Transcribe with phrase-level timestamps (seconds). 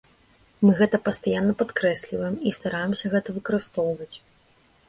[0.67, 4.15] Мы гэта пастаянна падкрэсліваем і стараемся гэта выкарыстоўваць.